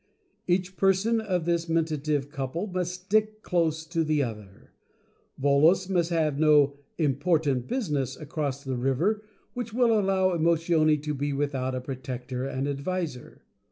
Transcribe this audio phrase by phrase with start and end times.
[0.47, 4.71] Each person of this Men tative Couple must stick close to the other.
[5.39, 9.21] Volos must have no 'important business' across the river,
[9.53, 12.71] which will allow Emotione to be without a protector Fable of the Mentative Couple 85
[12.71, 12.79] and
[13.35, 13.41] advisor.